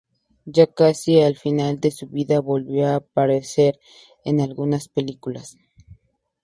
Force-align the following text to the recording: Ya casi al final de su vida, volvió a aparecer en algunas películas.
Ya 0.47 0.65
casi 0.65 1.21
al 1.21 1.35
final 1.35 1.79
de 1.79 1.91
su 1.91 2.07
vida, 2.07 2.39
volvió 2.39 2.87
a 2.87 2.95
aparecer 2.95 3.79
en 4.25 4.41
algunas 4.41 4.87
películas. 4.87 5.59